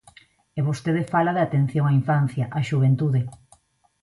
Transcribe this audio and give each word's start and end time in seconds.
E 0.57 0.59
vostede 0.67 1.03
fala 1.13 1.35
de 1.35 1.43
atención 1.43 1.85
á 1.89 1.91
infancia, 2.01 2.45
á 2.57 2.59
xuventude. 2.69 3.21